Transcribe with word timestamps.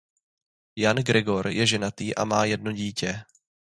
Jan 0.75 0.95
Gregor 1.03 1.47
je 1.47 1.61
ženatý 1.67 2.15
a 2.15 2.25
má 2.25 2.45
jedno 2.45 2.71
dítě. 2.71 3.23